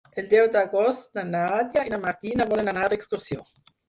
El 0.19 0.29
deu 0.29 0.45
d'agost 0.53 1.19
na 1.19 1.25
Nàdia 1.33 1.83
i 1.89 1.93
na 1.95 1.99
Martina 2.05 2.47
volen 2.55 2.73
anar 2.73 2.87
d'excursió. 2.95 3.45